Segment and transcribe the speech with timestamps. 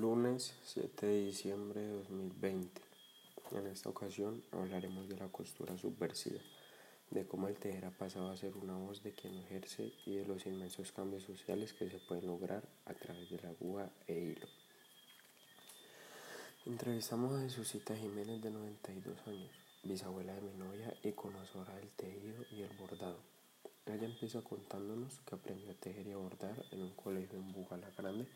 [0.00, 2.82] Lunes 7 de diciembre de 2020.
[3.52, 6.40] En esta ocasión hablaremos de la costura subversiva
[7.10, 10.16] de cómo el tejer ha pasado a ser una voz de quien lo ejerce y
[10.16, 14.18] de los inmensos cambios sociales que se pueden lograr a través de la aguja e
[14.18, 14.46] hilo.
[16.66, 19.50] Entrevistamos a Jesucita Jiménez de 92 años,
[19.84, 23.20] bisabuela de mi novia y conocedora del tejido y el bordado.
[23.86, 27.88] Ella empieza contándonos que aprendió a tejer y a bordar en un colegio en Bugala
[27.96, 28.26] Grande,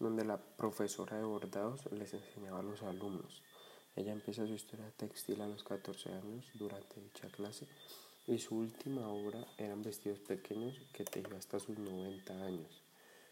[0.00, 3.40] donde la profesora de bordados les enseñaba a los alumnos.
[3.94, 7.68] Ella empieza su historia textil a los 14 años durante dicha clase
[8.26, 12.82] y su última obra eran vestidos pequeños que tejió hasta sus 90 años.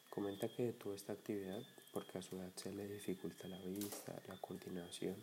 [0.09, 4.37] Comenta que detuvo esta actividad porque a su edad se le dificulta la vista, la
[4.37, 5.17] coordinación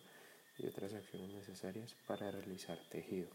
[0.58, 3.30] y otras acciones necesarias para realizar tejido.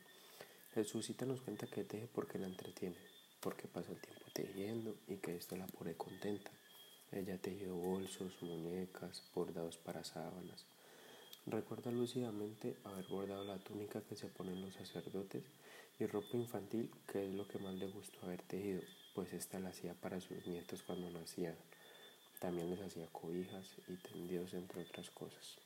[0.74, 2.98] Jesucita nos cuenta que teje porque la entretiene,
[3.40, 6.50] porque pasa el tiempo tejiendo y que esto la pone contenta.
[7.12, 10.66] Ella ha tejido bolsos, muñecas, bordados para sábanas.
[11.48, 15.44] Recuerda lúcidamente haber bordado la túnica que se ponen los sacerdotes
[15.96, 18.82] y ropa infantil, que es lo que más le gustó haber tejido,
[19.14, 21.54] pues esta la hacía para sus nietos cuando nacían.
[22.40, 25.58] También les hacía cobijas y tendidos, entre otras cosas.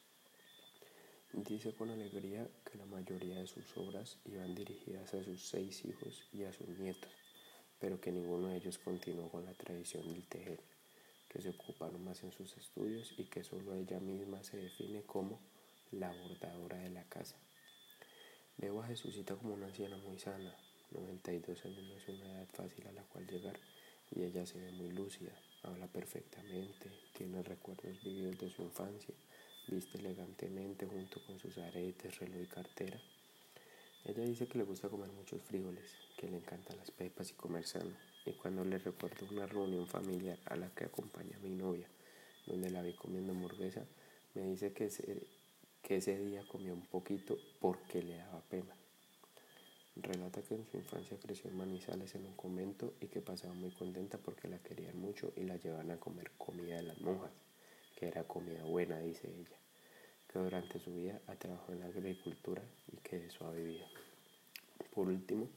[1.33, 6.29] Dice con alegría que la mayoría de sus obras iban dirigidas a sus seis hijos
[6.31, 7.11] y a sus nietos,
[7.79, 10.61] pero que ninguno de ellos continuó con la tradición del tejer,
[11.31, 15.41] que se ocuparon más en sus estudios y que solo ella misma se define como
[15.93, 17.37] la bordadora de la casa.
[18.59, 20.55] Veo a Jesucita como una anciana muy sana,
[20.91, 23.59] 92 años no es una edad fácil a la cual llegar
[24.11, 29.15] y ella se ve muy lúcida, habla perfectamente, tiene recuerdos vividos de su infancia
[29.71, 33.01] viste elegantemente junto con sus aretes, reloj y cartera.
[34.05, 35.85] Ella dice que le gusta comer muchos frijoles,
[36.17, 37.93] que le encantan las pepas y comer sano.
[38.27, 41.87] Y cuando le recuerdo una reunión familiar a la que acompaña a mi novia,
[42.47, 43.85] donde la vi comiendo hamburguesa,
[44.35, 45.23] me dice que ese,
[45.83, 48.75] que ese día comió un poquito porque le daba pena.
[49.97, 53.71] Relata que en su infancia creció en Manizales en un convento y que pasaba muy
[53.71, 57.33] contenta porque la querían mucho y la llevaban a comer comida de las monjas,
[57.97, 59.61] que era comida buena, dice ella
[60.33, 62.63] que durante su vida ha trabajado en la agricultura
[62.93, 63.85] y que de eso ha vivido.
[64.95, 65.49] Por último,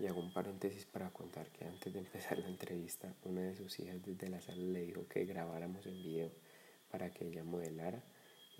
[0.00, 3.78] y hago un paréntesis para contar que antes de empezar la entrevista, una de sus
[3.78, 6.30] hijas desde la sala le dijo que grabáramos en video
[6.90, 8.02] para que ella modelara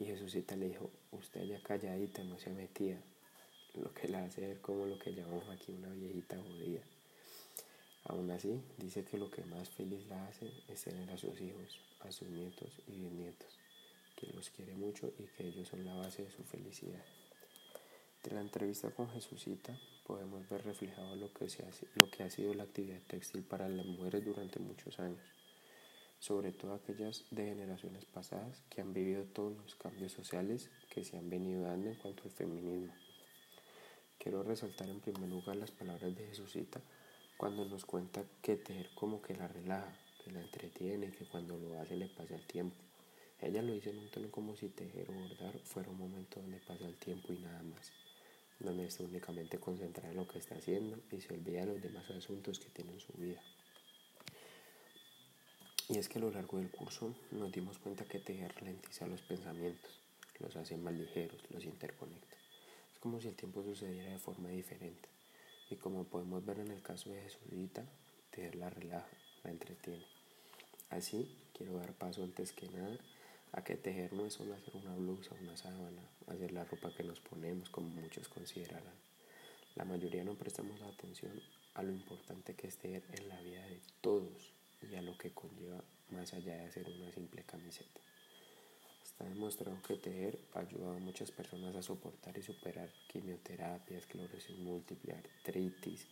[0.00, 2.98] y Jesucita le dijo, usted ya calladita, no se metía,
[3.74, 6.80] lo que la hace ver como lo que llamamos aquí una viejita jodida.
[8.04, 11.78] Aún así, dice que lo que más feliz la hace es tener a sus hijos,
[12.00, 13.58] a sus nietos y bisnietos
[14.16, 17.04] que los quiere mucho y que ellos son la base de su felicidad.
[18.24, 21.62] De la entrevista con Jesucita podemos ver reflejado lo que, se
[21.94, 25.20] lo que ha sido la actividad textil para las mujeres durante muchos años,
[26.20, 31.16] sobre todo aquellas de generaciones pasadas que han vivido todos los cambios sociales que se
[31.16, 32.92] han venido dando en cuanto al feminismo.
[34.18, 36.82] Quiero resaltar en primer lugar las palabras de Jesucita
[37.38, 41.80] cuando nos cuenta que tejer como que la relaja, que la entretiene, que cuando lo
[41.80, 42.76] hace le pasa el tiempo.
[43.40, 46.58] Ella lo dice en un tono como si tejer o bordar fuera un momento donde
[46.58, 47.92] pasa el tiempo y nada más,
[48.58, 52.10] donde está únicamente concentrada en lo que está haciendo y se olvida de los demás
[52.10, 53.40] asuntos que tiene en su vida.
[55.90, 59.22] Y es que a lo largo del curso nos dimos cuenta que tejer ralentiza los
[59.22, 59.90] pensamientos,
[60.38, 62.36] los hace más ligeros, los interconecta.
[62.92, 65.08] Es como si el tiempo sucediera de forma diferente.
[65.68, 67.84] Y como podemos ver en el caso de Jesucita,
[68.30, 69.10] tejer la relaja,
[69.42, 70.06] la entretiene.
[70.90, 72.96] Así, quiero dar paso antes que nada
[73.50, 77.02] a que tejer no es solo hacer una blusa, una sábana, hacer la ropa que
[77.02, 78.94] nos ponemos, como muchos considerarán.
[79.74, 81.42] La mayoría no prestamos atención
[81.74, 85.32] a lo importante que es tejer en la vida de todos y a lo que
[85.32, 88.00] conlleva más allá de hacer una simple camiseta.
[89.02, 94.58] Está demostrado que tejer ha ayudado a muchas personas a soportar y superar quimioterapias, esclerosis
[94.58, 96.06] múltiple, artritis,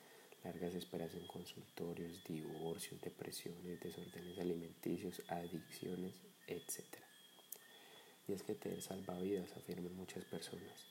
[0.44, 6.14] largas esperas en consultorios, divorcios, depresiones, desórdenes alimenticios, adicciones,
[6.46, 6.84] etc.
[8.26, 10.86] Y es que tejer salva vidas, afirman muchas personas.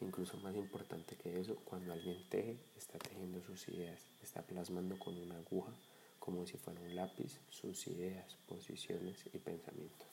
[0.00, 5.18] Incluso más importante que eso, cuando alguien teje, está tejiendo sus ideas, está plasmando con
[5.18, 5.74] una aguja,
[6.20, 10.06] como si fuera un lápiz, sus ideas, posiciones y pensamientos.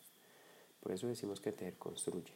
[0.82, 2.34] Por eso decimos que tejer construye.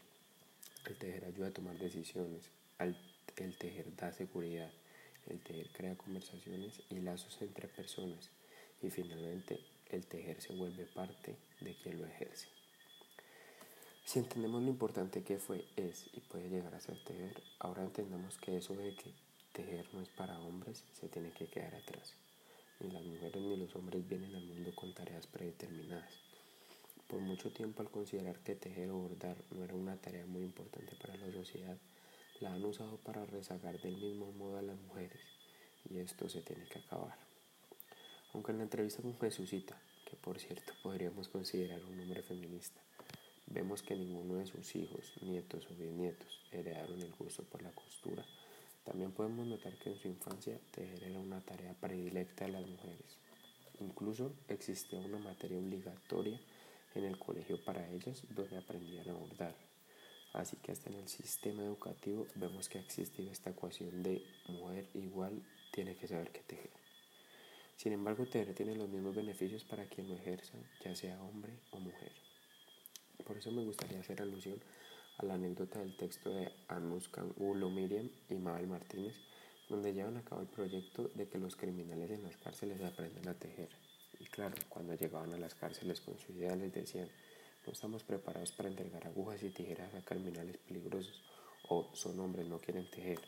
[0.85, 4.71] El tejer ayuda a tomar decisiones, el tejer da seguridad,
[5.27, 8.29] el tejer crea conversaciones y lazos entre personas
[8.81, 9.59] y finalmente
[9.89, 12.47] el tejer se vuelve parte de quien lo ejerce.
[14.03, 18.37] Si entendemos lo importante que fue, es y puede llegar a ser tejer, ahora entendemos
[18.37, 19.13] que eso de que
[19.53, 22.13] tejer no es para hombres, se tiene que quedar atrás.
[22.81, 26.13] Ni las mujeres ni los hombres vienen al mundo con tareas predeterminadas.
[27.07, 30.95] Por mucho tiempo al considerar que tejer o bordar no era una tarea muy importante
[30.95, 31.77] para la sociedad,
[32.39, 35.21] la han usado para rezagar del mismo modo a las mujeres
[35.89, 37.17] y esto se tiene que acabar.
[38.33, 42.81] Aunque en la entrevista con Jesucita, que por cierto podríamos considerar un hombre feminista,
[43.47, 48.25] vemos que ninguno de sus hijos, nietos o bisnietos heredaron el gusto por la costura,
[48.83, 53.17] también podemos notar que en su infancia tejer era una tarea predilecta de las mujeres.
[53.79, 56.39] Incluso existía una materia obligatoria
[56.95, 59.55] en el colegio para ellas donde aprendían a bordar.
[60.33, 64.87] Así que hasta en el sistema educativo vemos que ha existido esta ecuación de mujer
[64.93, 66.71] igual tiene que saber qué tejer.
[67.75, 71.79] Sin embargo, tejer tiene los mismos beneficios para quien lo ejerza, ya sea hombre o
[71.79, 72.11] mujer.
[73.25, 74.61] Por eso me gustaría hacer alusión
[75.17, 79.15] a la anécdota del texto de Anuskan Ulo Miriam y Mabel Martínez,
[79.69, 83.39] donde llevan a cabo el proyecto de que los criminales en las cárceles aprendan a
[83.39, 83.69] tejer.
[84.19, 87.09] Y claro, cuando llegaban a las cárceles con su idea les decían,
[87.65, 91.21] no estamos preparados para entregar agujas y tijeras a criminales peligrosos
[91.69, 93.19] o son hombres, no quieren tejer.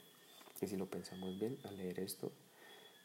[0.62, 2.31] Y si lo pensamos bien, al leer esto,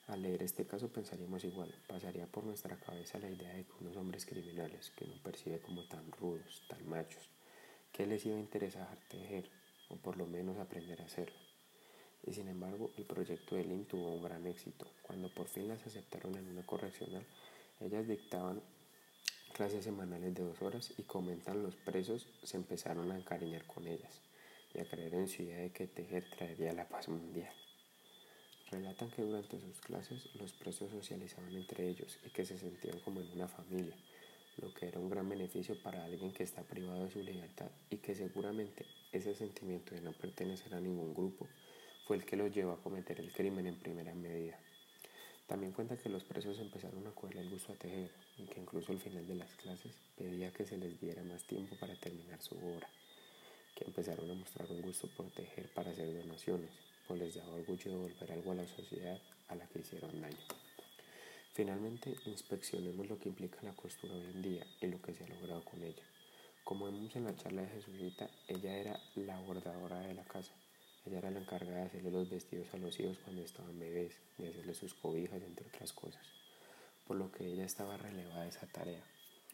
[0.06, 3.96] al leer este caso pensaríamos igual, pasaría por nuestra cabeza la idea de que unos
[3.96, 7.28] hombres criminales, que uno percibe como tan rudos, tan machos,
[7.98, 9.50] ¿qué les iba a interesar tejer
[9.88, 11.36] o por lo menos aprender a hacerlo?
[12.24, 14.86] Y sin embargo, el proyecto de Lynn tuvo un gran éxito.
[15.02, 17.26] Cuando por fin las aceptaron en una correccional,
[17.80, 18.62] ellas dictaban
[19.52, 24.20] clases semanales de dos horas y comentan los presos se empezaron a encariñar con ellas
[24.74, 27.52] y a creer en su idea de que tejer traería la paz mundial.
[28.70, 33.20] Relatan que durante sus clases los presos socializaban entre ellos y que se sentían como
[33.22, 33.96] en una familia,
[34.60, 37.96] lo que era un gran beneficio para alguien que está privado de su libertad y
[37.96, 41.46] que seguramente ese sentimiento de no pertenecer a ningún grupo
[42.06, 44.58] fue el que los llevó a cometer el crimen en primera medida.
[45.46, 48.92] También cuenta que los presos empezaron a cogerle el gusto a tejer y que incluso
[48.92, 52.54] al final de las clases pedía que se les diera más tiempo para terminar su
[52.56, 52.88] obra,
[53.74, 56.70] que empezaron a mostrar un gusto por tejer para hacer donaciones,
[57.06, 59.18] pues les daba orgullo de devolver algo a la sociedad
[59.48, 60.67] a la que hicieron daño.
[61.58, 65.26] Finalmente, inspeccionemos lo que implica la costura hoy en día y lo que se ha
[65.26, 66.04] logrado con ella.
[66.62, 70.54] Como vemos en la charla de Jesucita, ella era la bordadora de la casa.
[71.04, 74.50] Ella era la encargada de hacerle los vestidos a los hijos cuando estaban bebés, de
[74.50, 76.24] hacerle sus cobijas, entre otras cosas.
[77.08, 79.02] Por lo que ella estaba relevada de esa tarea.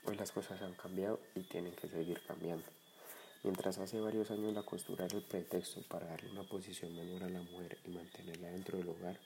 [0.05, 2.67] Hoy las cosas han cambiado y tienen que seguir cambiando.
[3.45, 7.31] Mientras hace varios años la costura era el pretexto para darle una posición menor a
[7.31, 9.19] la mujer y mantenerla dentro del hogar,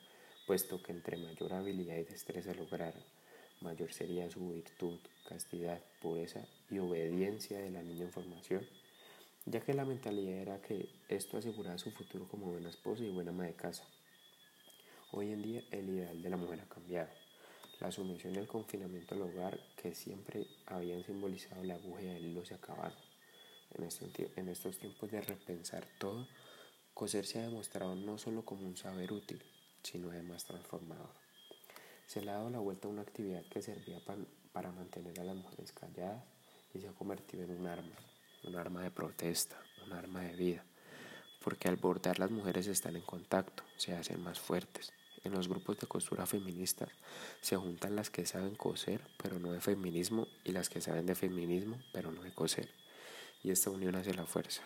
[0.49, 2.99] puesto que entre mayor habilidad y destreza lograra,
[3.61, 4.99] mayor sería su virtud,
[5.29, 6.41] castidad, pureza
[6.71, 8.67] y obediencia de la niña en formación,
[9.45, 13.31] ya que la mentalidad era que esto aseguraba su futuro como buena esposa y buena
[13.31, 13.85] ama de casa.
[15.13, 17.11] Hoy en día el ideal de la mujer ha cambiado.
[17.79, 22.25] La sumisión y el confinamiento al hogar que siempre habían simbolizado la aguja y el
[22.25, 22.97] hilo se acabaron.
[23.75, 26.27] En, este, en estos tiempos de repensar todo,
[26.95, 29.43] coser se ha demostrado no solo como un saber útil,
[29.91, 31.15] sino además transformador.
[32.07, 34.01] Se le ha dado la vuelta a una actividad que servía
[34.53, 36.23] para mantener a las mujeres calladas
[36.75, 37.97] y se ha convertido en un arma,
[38.45, 40.65] un arma de protesta, un arma de vida,
[41.43, 44.93] porque al bordar las mujeres están en contacto, se hacen más fuertes.
[45.25, 46.91] En los grupos de costura feministas
[47.41, 51.15] se juntan las que saben coser, pero no de feminismo, y las que saben de
[51.15, 52.71] feminismo, pero no de coser.
[53.43, 54.63] Y esta unión hace la fuerza.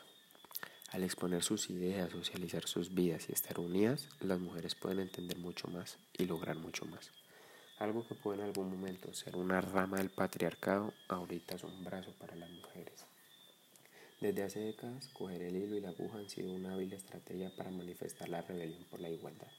[0.93, 5.67] Al exponer sus ideas, socializar sus vidas y estar unidas, las mujeres pueden entender mucho
[5.69, 7.11] más y lograr mucho más.
[7.79, 12.13] Algo que puede en algún momento ser una rama del patriarcado, ahorita es un brazo
[12.21, 13.07] para las mujeres.
[14.21, 17.71] Desde hace décadas, coger el hilo y la aguja han sido una hábil estrategia para
[17.71, 19.51] manifestar la rebelión por la igualdad.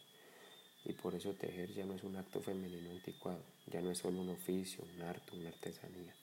[0.85, 4.21] Y por eso tejer ya no es un acto femenino anticuado, ya no es solo
[4.21, 6.13] un oficio, un arte, una artesanía.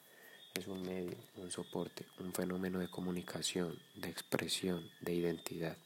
[0.55, 5.77] Es un medio, un soporte, un fenómeno de comunicación, de expresión, de identidad.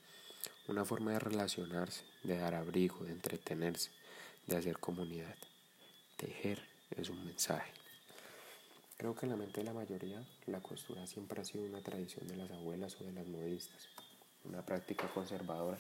[0.69, 3.91] Una forma de relacionarse, de dar abrigo, de entretenerse,
[4.47, 5.37] de hacer comunidad.
[6.17, 7.73] Tejer es un mensaje.
[8.97, 12.27] Creo que en la mente de la mayoría, la costura siempre ha sido una tradición
[12.27, 13.89] de las abuelas o de las modistas,
[14.45, 15.79] una práctica conservadora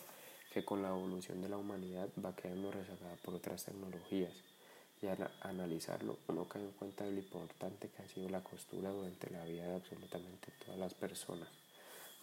[0.53, 4.33] que con la evolución de la humanidad va quedando rezagada por otras tecnologías.
[5.05, 8.89] Y al analizarlo, uno cae en cuenta de lo importante que ha sido la costura
[8.89, 11.47] durante la vida de absolutamente todas las personas,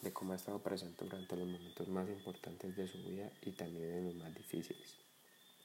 [0.02, 3.92] de cómo ha estado presente durante los momentos más importantes de su vida y también
[3.92, 4.96] en los más difíciles,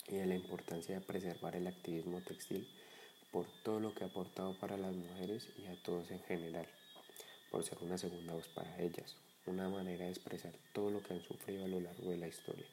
[0.08, 2.68] y de la importancia de preservar el activismo textil
[3.32, 6.68] por todo lo que ha aportado para las mujeres y a todos en general,
[7.50, 11.22] por ser una segunda voz para ellas, una manera de expresar todo lo que han
[11.22, 12.66] sufrido a lo largo de la historia,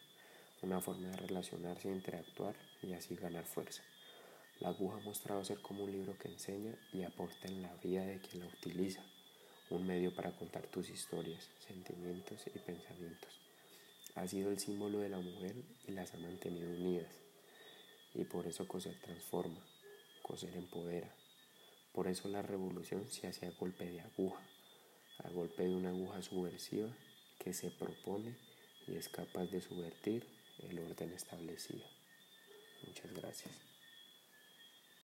[0.61, 3.83] una forma de relacionarse interactuar y así ganar fuerza.
[4.59, 8.05] La aguja ha mostrado ser como un libro que enseña y aporta en la vida
[8.05, 9.03] de quien la utiliza,
[9.69, 13.39] un medio para contar tus historias, sentimientos y pensamientos.
[14.15, 15.55] Ha sido el símbolo de la mujer
[15.87, 17.11] y las ha mantenido unidas.
[18.13, 19.59] Y por eso coser transforma,
[20.21, 21.11] coser empodera.
[21.93, 24.43] Por eso la revolución se hace a golpe de aguja,
[25.19, 26.95] a golpe de una aguja subversiva
[27.39, 28.35] que se propone
[28.87, 30.27] y es capaz de subvertir
[30.59, 31.83] el orden establecido.
[32.85, 33.72] Muchas gracias.